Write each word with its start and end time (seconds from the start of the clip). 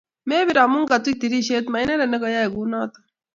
Mebir 0.27 0.57
amu 0.63 0.79
katuy 0.89 1.15
tirishet, 1.19 1.65
mainendet 1.73 2.09
negayey 2.11 2.49
kunoto 2.53 2.99